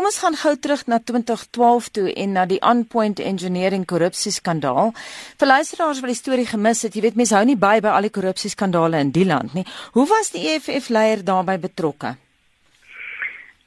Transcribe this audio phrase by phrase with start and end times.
[0.00, 4.94] kom ons gaan gou terug na 2012 toe en na die Onpoint Engineering korrupsieskandaal.
[5.36, 8.08] Vir luisteraars wat die storie gemis het, jy weet mense hou nie by by al
[8.08, 9.66] die korrupsieskandale in die land nie.
[9.92, 12.14] Hoe was die EFF leier daarbey betrokke?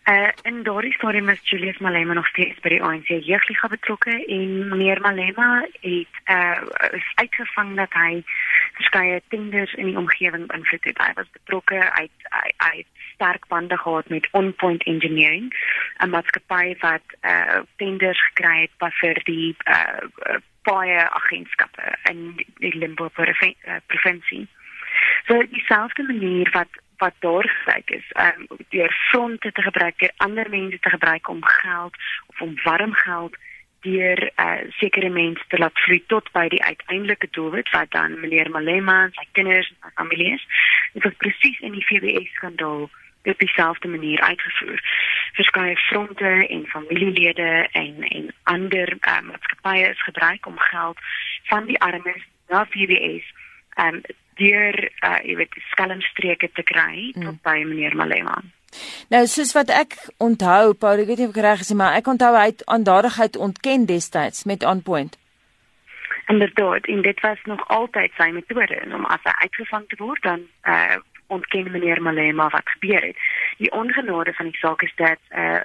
[0.05, 4.67] Uh, in daardie stadium is Julius Malema nog steeds by die ANC jeugliga betrokke en
[4.67, 6.59] meneer Malema het uh,
[7.15, 8.19] uitgevang dat hy
[8.75, 10.99] verskeie tenders in die omgewing beïnvloed het.
[10.99, 15.53] Hy was betrokke uit hy, hy sterk bande gehad met Onpoint Engineering,
[16.03, 20.35] 'n maatskappy wat uh, tenders gekry het vir die uh,
[20.67, 23.23] baie agentskappe in die Limpopo
[23.87, 24.47] provinsie.
[25.31, 27.19] So dieselfde manier wat wat
[27.91, 30.49] is um, deur fronte te gebruik deur ander
[30.79, 31.95] te gebruik om geld
[32.27, 33.35] of om warm geld
[33.83, 38.49] deur uh, sekere mense te laat vloei tot by die uiteindelike doelwit wat dan meneer
[38.49, 40.45] Malema en sy kinders en sy familie is.
[40.93, 42.87] Dit was presies in die FBS skandaal
[43.23, 44.79] op dieselfde manier uitgevoer.
[45.33, 50.99] Verskeie fronte en familielede en en ander uh, maatskappye is gebruik om geld
[51.51, 53.33] van die armes na FBS
[53.75, 54.01] um,
[54.39, 57.23] deur uh, jy weet skelmstreke te kry mm.
[57.25, 58.41] tot by meneer Malema.
[59.13, 61.97] Nou soos wat ek onthou, Paul, ek weet nie of ek reg is nie, maar
[61.99, 65.17] ek onthou hy het aandadigheid ontken destyds met On Point.
[66.31, 70.47] Inderdaad, en dit was nog altyd sy metode om as hy uitgevang te word dan
[70.63, 71.01] uh
[71.33, 73.17] ontken meneer Malema wat gebeur het.
[73.57, 75.63] Die ongenade van die saak is dat uh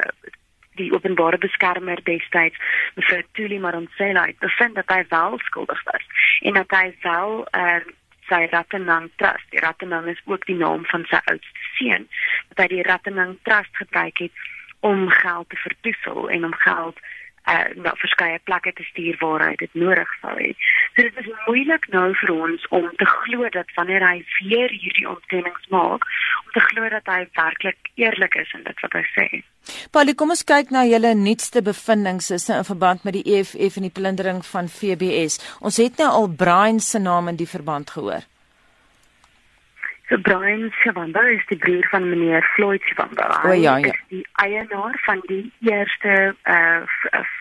[0.79, 2.59] die openbare beskermer destyds
[2.95, 6.05] mevrou Tuli Maronsela het bevind dat hy wel skuldig was
[6.47, 7.81] en dat hy wel uh
[8.29, 9.47] sy Rattenang Trust.
[9.51, 12.09] Die Rattenang is ook die naam van sy oudste seun
[12.51, 14.45] wat hy die Rattenang Trust gebruik het
[14.87, 17.01] om geld te verdoesel en om geld
[17.49, 20.53] uh na verskeie plekke te stuur waar hy dit nodig sou hê.
[20.95, 25.09] So dit is moeilik nou vir ons om te glo dat wanneer hy weer hierdie
[25.09, 26.05] ontkennings maak,
[26.45, 29.29] om te glo dat hy werklik eerlik is in dit wat hy sê.
[29.93, 33.95] Paulie, kom ons kyk na julle nuutste bevindinge in verband met die EFF en die
[34.01, 35.41] plundering van FBS.
[35.61, 38.25] Ons het nou al Brian se naam in die verband gehoor.
[40.09, 43.27] So Brian Shavamba is die broer van meneer Floyd Shavamba.
[43.43, 43.93] Hy oh, ja, ja.
[43.93, 46.81] is die eienaar van die eerste uh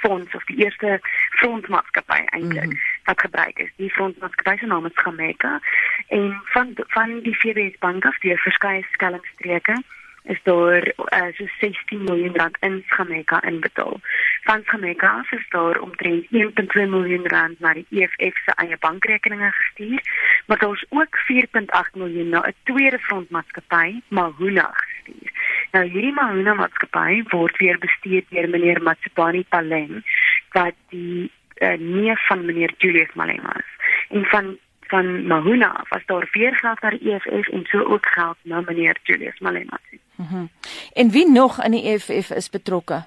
[0.01, 0.99] fonds of die eerste
[1.39, 3.03] fondmaatskappy eintlik mm -hmm.
[3.03, 3.71] wat gebruik is.
[3.75, 5.59] Die fondmaatskappy se naam is Jamaica
[6.07, 9.83] en van van die FBS bank af die verskeie skelmstreke
[10.27, 13.99] is daar uh, so 16 miljoen rand in Jamaica inbetaal.
[14.43, 19.51] Van Jamaica af is daar omtrent 1.2 miljoen rand na die EFF se eie bankrekeninge
[19.51, 20.01] gestuur,
[20.45, 25.31] maar daar is ook 4.8 miljoen na 'n tweede frontmaatskappy, Mahuna gestuur.
[25.71, 30.03] Nou hierdie Mahuna maatskappy word weer bestuur deur meneer Matsipani Paleng
[30.51, 33.71] wat die uh, neef van meneer Julius Malema is.
[34.09, 34.57] En van
[34.87, 38.97] van Mahuna was daar weer geld na die EFF en so ook geld na meneer
[39.03, 39.79] Julius Malema.
[39.89, 40.06] Mhm.
[40.17, 40.49] Mm
[40.93, 43.03] en wie nog in die EFF is betrokke?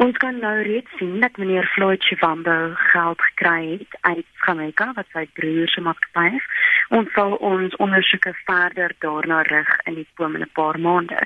[0.00, 5.06] Ons kan nou reeds sien dat meneer Floyd Chivambo geld gekry het uit Jamaica wat
[5.12, 6.46] sy broer se maatskappy is.
[6.88, 11.20] Ons sal ons ondersoeke verder daarna rig in die komende paar maande.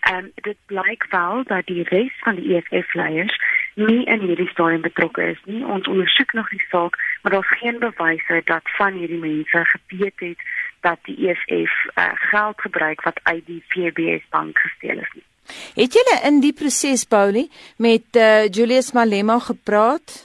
[0.00, 3.38] En um, dit blyk wel dat die res van die EFF leiers
[3.78, 5.62] nie in hierdie stadium betrokke is nie.
[5.64, 10.44] Ons ondersoek nog die saak, maar daar's geen bewyse dat van hierdie mense geweet het
[10.86, 15.12] dat die EFF uh, geld gebruik wat uit die FBS bank gesteel is.
[15.14, 15.26] Nie.
[15.74, 20.24] Het julle in die proses Paulie met uh, Julius Malema gepraat?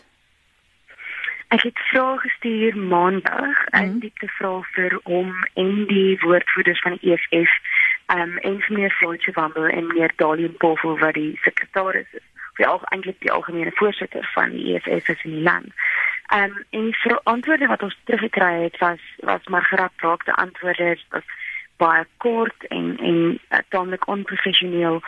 [1.54, 3.98] Ek het vrae gestuur maandag, mm -hmm.
[4.02, 7.52] ek het gevra vir hom en die woordvoerders van die EFF,
[8.08, 12.82] um en meneer Floyd Wambel en meneer Dalian Poffel wat die sekretaris is vir al
[12.94, 15.72] eintlik die algemene voorsitter van die EFF in die land.
[16.28, 21.24] Ehm um, en vir antwoorde wat ons teruggekry het was was maar geraakte antwoorde was
[21.78, 25.02] baie kort en en uh, tamelik onprofessioneel.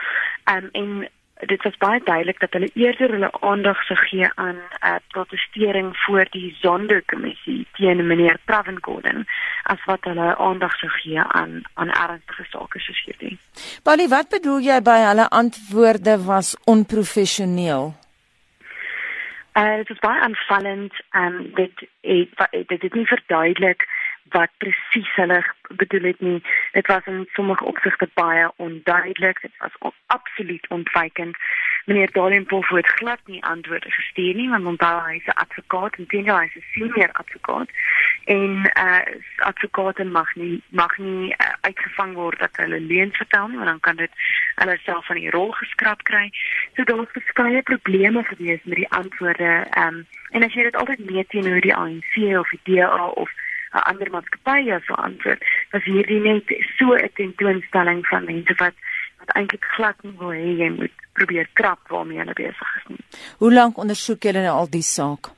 [0.44, 1.10] Ehm um, en
[1.40, 5.98] dit was baie duidelik dat hulle eerder hulle aandag sou gee aan 'n uh, protestering
[5.98, 9.28] voor die Sonderkommissie teen meneer Pravengorden
[9.64, 13.38] as wat hulle aandag sou gee aan aan ernstige sake soos hierdie.
[13.84, 17.94] Bali, wat bedoel jy by hulle antwoorde was onprofessioneel?
[19.54, 23.88] Uh, dit is baie aanvallend en um, dit het dit het nie verduidelik
[24.30, 26.44] wat presies hulle bedoel het nie.
[26.72, 29.42] Dit was in sommige opsigte baie onduidelik.
[29.42, 31.38] Dit was on, absoluut ontwykend.
[31.86, 36.08] Meneer Dalenpool het glad nie antwoorde gestuur nie, want onthou hy is 'n advokaat en
[36.08, 37.70] teenoor hy is 'n senior advokaat
[38.26, 39.00] en uh
[39.38, 43.80] advokate mag nie mag nie uh, uitgevang word dat hulle leuns vertel nie, want dan
[43.80, 44.12] kan dit
[44.56, 46.30] hulle self van die rol geskraap kry.
[46.76, 49.66] So daar was verskeie probleme gewees met die antwoorde.
[49.70, 53.32] Ehm um, en as jy dit altyd meet teenoor die ANC of die DA of
[53.76, 55.44] 'n ander maatskappy as so antwoord.
[55.72, 58.76] Was hierdie net so 'n tentoonstelling van mense wat
[59.20, 63.02] wat eintlik glad nie wil hê jy moet probeer krap waarmee hulle besig is nie.
[63.42, 65.32] Hoe lank ondersoek julle nou al die saak?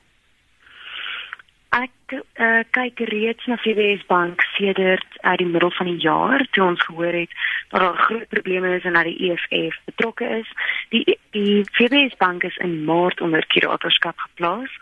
[1.76, 6.44] Ek uh, kyk reeds na FBS Bank sedert uit uh, die middel van die jaar
[6.56, 7.34] toe ons gehoor het
[7.68, 10.48] dat daar groot probleme is en dat die EFF betrokke is.
[10.94, 14.72] Die die FBS Bank is in Maart onder kuratorskap geplaas.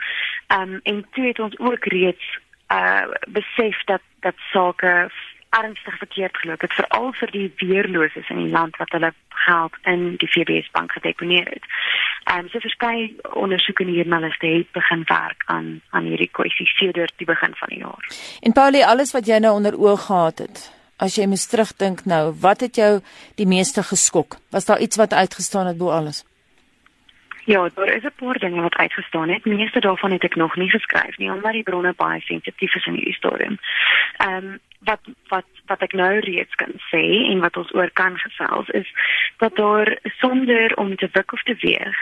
[0.46, 2.38] Ehm um, en toe het ons ook reeds
[2.72, 5.10] uh besef dat dat sake
[5.50, 9.12] ernstig verkeerd geloop het veral vir die weerloses in die land wat hulle
[9.46, 11.66] geld in die FBS bank gedeponeer het.
[12.24, 17.26] Ehm um, so verskeie ondersoekende joernaliste het begin werk aan aan hierdie kwessie sedert die
[17.26, 18.08] begin van die jaar.
[18.40, 20.64] En Paulie, alles wat jy nou onder oog gehad het,
[20.96, 22.92] as jy mens terugdink nou, wat het jou
[23.34, 24.40] die meeste geskok?
[24.50, 26.24] Was daar iets wat uitgestaan het bo alles?
[27.46, 29.44] Ja, daar is 'n paar dinge wat uitgestaan het.
[29.44, 32.94] Meeste daarvan het ek nog nie geskryf nie, omdat die bronne baie sensitief is in
[32.94, 33.58] hierdie storie.
[34.16, 38.19] Ehm um, wat wat wat ek nou reeds kan sê en wat ons oor kan
[38.19, 38.93] gesels is
[39.37, 41.96] dat daar sonder om te wik of te weeg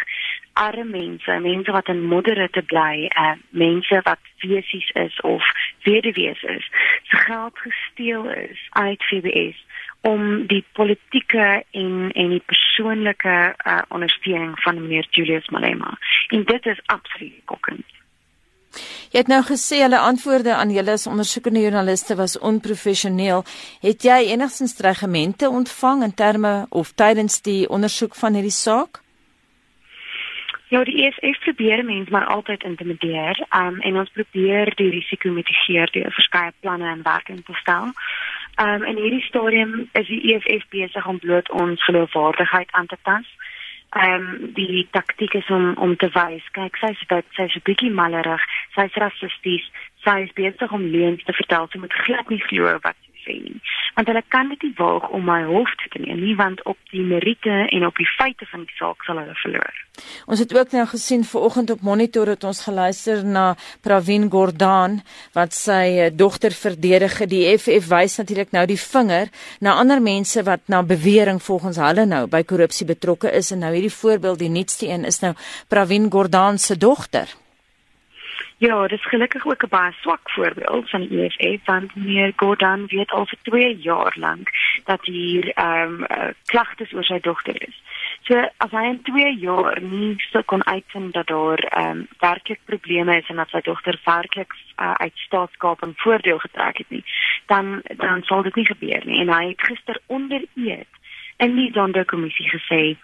[0.52, 5.43] arme mense, mense wat in modderre te bly, uh, mense wat wesies is of
[5.82, 6.70] weduwees is,
[7.02, 9.64] se geld gesteel is uit FBS
[10.04, 15.98] om die politieke en en die persoonlike uh, ondersteuning van meneer Julius Malema.
[16.28, 17.86] En dit is absoluut kokkend.
[19.14, 23.44] Jy het nou gesê hulle antwoorde aan julle as ondersoekende joernaliste was onprofessioneel.
[23.80, 29.00] Het jy enigstens dreigemente ontvang in terme of tydens die ondersoek van hierdie saak?
[30.72, 35.90] Ja, die EFF probeer mense maar altyd intimideer, um, en ons probeer die risiko mitigeer
[35.94, 37.92] deur verskeie planne in werking te stel.
[38.56, 43.26] Um, in hierdie stadium is die EFF besig om bloot ons geloofwaardigheid aan te tas
[43.94, 47.56] ehm um, die taktik is om om te wys kyk sy is wat sy is
[47.58, 49.66] 'n bietjie malerig sy is rassisties
[50.04, 51.68] sy is besig om leuns te vertel.
[51.70, 53.59] Sy moet glad nie glo wat sê nie
[53.94, 57.03] want hulle kan dit nie waag om my hof te neem nie want op die
[57.06, 59.82] meriete en op die feite van die saak sal hulle verloor.
[60.26, 63.44] Ons het ook nou gesien vanoggend op monitor het ons geluister na
[63.87, 64.99] Pravin Gordhan
[65.37, 69.31] wat sy eh, dogter verdedig die FF wys natuurlik nou die vinger
[69.61, 73.53] na ander mense wat na bewering volgens hulle nou by korrupsie betrokke is.
[73.55, 75.35] En nou hierdie voorbeeld die nuutste een is nou
[75.69, 77.31] Pravin Gordhan se dogter
[78.66, 82.87] Ja, dit is gelukkig ook 'n baie swak voorbeeld van die EFF want meneer Gordon
[82.87, 84.49] weet al vir 2 jaar lank
[84.84, 87.82] dat hier ehm um, uh, klagtes oor sy dogter is.
[88.22, 92.61] So as hy in 2 jaar nie so kon uitvind dat daar ehm um, werklik
[92.64, 97.05] probleme is en dat sy dogter werklik uh, uit staatskaping voordeel getrek het nie,
[97.46, 99.20] dan dan sal dit nie gebeur nie.
[99.20, 100.93] En hy het gister onder eed
[101.37, 102.96] in die sonderkommissie gesê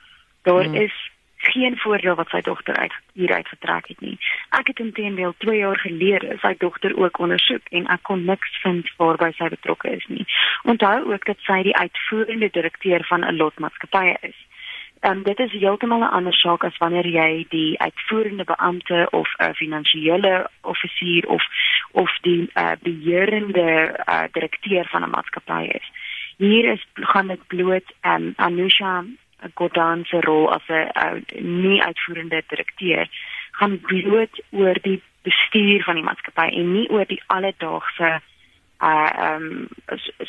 [0.42, 0.74] daar hmm.
[0.74, 1.09] is
[1.40, 4.18] geen voordeel wat sy dogter uit hieruit getrek het nie.
[4.50, 8.90] Ek het intendeel 2 jaar gelede sy dogter ook ondersoek en ek kon niks vind
[8.96, 10.26] waarby sy betrokke is nie.
[10.62, 14.36] Onthou ook dat sy die uitvoerende direkteur van 'n lotmaatskappy is.
[15.00, 19.28] En um, dit is heeltemal 'n ander saak as wanneer jy die uitvoerende beampte of
[19.38, 21.44] 'n finansiële offisier of
[21.90, 25.90] of die uh, beheerende uh, direkteur van 'n maatskappy is.
[26.36, 29.04] Hier is gaan dit bloot um, Anusha
[29.54, 31.22] Gordon se rol as 'n
[31.62, 33.08] nie uitvoerende direkteur
[33.50, 38.20] gaan bloot oor die bestuur van die maatskappy en nie oor die alledaagse
[38.80, 39.68] uh um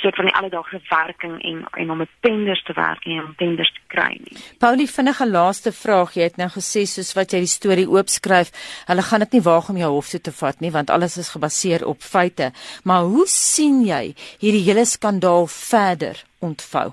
[0.01, 3.71] soort van die alledaagse werking en en om met tenders te werk en om tenders
[3.71, 4.37] te kry nie.
[4.59, 8.51] Paulie vinnige laaste vraag, jy het nou gesê soos wat jy die storie oopskryf,
[8.91, 11.31] hulle gaan dit nie waag om jou hof toe te vat nie want alles is
[11.31, 12.51] gebaseer op feite.
[12.83, 14.03] Maar hoe sien jy
[14.43, 16.91] hierdie hele skandaal verder ontvou?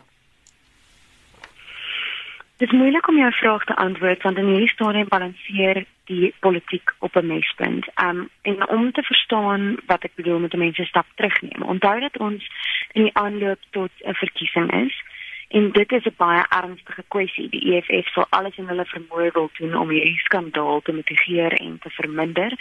[2.59, 6.95] Dit is moeilik om jou vraag te antwoord want in hierdie stadium balanseer die politiek
[6.99, 7.87] op 'n mespunt.
[8.03, 11.63] Um en om te verstaan wat ek bedoel met 'n mens se stap terugneem.
[11.63, 12.51] Onthou dat ons
[12.93, 15.03] in die aanloop tot 'n verkiesing is
[15.49, 17.49] en dit is 'n baie ernstige kwessie.
[17.49, 21.79] Die EFF sal alles in hulle vermoë wil doen om hierdie skandaal te mitigeer en
[21.79, 22.53] te verminder.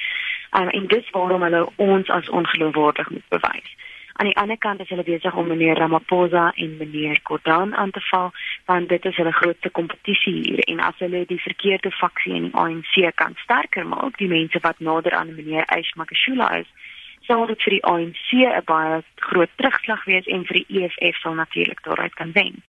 [0.51, 3.75] Um en dis waarom hulle ons as ongeloofwaardig moet bewys.
[4.19, 8.01] Aan die ander kant is hulle besig om meneer Ramaphosa en meneer Gordhan aan te
[8.09, 8.31] val,
[8.65, 12.55] want dit is hulle grootste kompetisie hier en as hulle die verkeerde faksie in die
[12.57, 16.71] ANC kan sterker maak, die mense wat nader aan meneer Ishmakashula is,
[17.29, 21.37] sal dit vir die ANC 'n baie groot terugslag wees en vir die EFF sal
[21.37, 22.63] natuurlik daaruit kan wen.